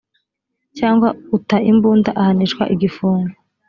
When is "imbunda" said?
1.71-2.09